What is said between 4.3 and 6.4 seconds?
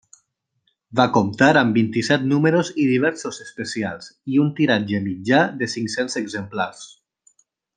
i un tiratge mitjà de cinc-cents